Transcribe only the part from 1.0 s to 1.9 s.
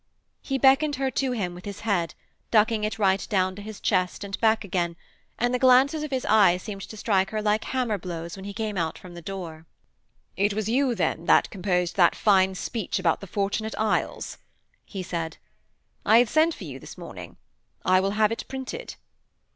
to him with his